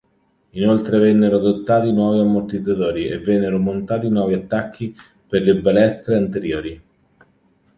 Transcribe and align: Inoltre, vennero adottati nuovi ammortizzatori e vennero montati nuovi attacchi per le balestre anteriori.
Inoltre, 0.53 0.97
vennero 0.97 1.35
adottati 1.37 1.91
nuovi 1.93 2.21
ammortizzatori 2.21 3.05
e 3.05 3.19
vennero 3.19 3.59
montati 3.59 4.09
nuovi 4.09 4.33
attacchi 4.33 4.95
per 5.27 5.43
le 5.43 5.61
balestre 5.61 6.15
anteriori. 6.17 6.83